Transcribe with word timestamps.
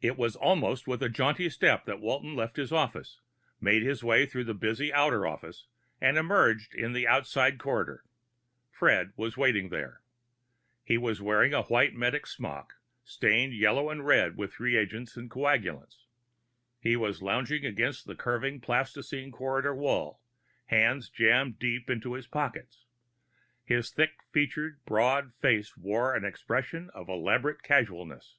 It 0.00 0.16
was 0.16 0.36
almost 0.36 0.86
with 0.86 1.02
a 1.02 1.08
jaunty 1.08 1.50
step 1.50 1.86
that 1.86 1.98
Walton 1.98 2.36
left 2.36 2.54
his 2.54 2.70
office, 2.70 3.20
made 3.60 3.82
his 3.82 4.04
way 4.04 4.24
through 4.24 4.44
the 4.44 4.54
busy 4.54 4.92
outer 4.92 5.26
office, 5.26 5.66
and 6.00 6.16
emerged 6.16 6.72
in 6.72 6.92
the 6.92 7.08
outside 7.08 7.58
corridor. 7.58 8.04
Fred 8.70 9.12
was 9.16 9.36
waiting 9.36 9.70
there. 9.70 10.02
He 10.84 10.96
was 10.96 11.20
wearing 11.20 11.50
his 11.50 11.66
white 11.68 11.94
medic's 11.94 12.30
smock, 12.36 12.74
stained 13.02 13.54
yellow 13.54 13.90
and 13.90 14.06
red 14.06 14.36
by 14.36 14.46
reagents 14.56 15.16
and 15.16 15.28
coagulants. 15.28 16.06
He 16.78 16.94
was 16.94 17.20
lounging 17.20 17.64
against 17.66 18.06
the 18.06 18.14
curving 18.14 18.60
plastine 18.60 19.32
corridor 19.32 19.74
wall, 19.74 20.20
hands 20.66 21.08
jammed 21.10 21.58
deep 21.58 21.90
into 21.90 22.12
his 22.14 22.28
pockets. 22.28 22.84
His 23.64 23.90
thick 23.90 24.12
featured, 24.30 24.78
broad 24.84 25.34
face 25.40 25.76
wore 25.76 26.14
an 26.14 26.24
expression 26.24 26.88
of 26.94 27.08
elaborate 27.08 27.64
casualness. 27.64 28.36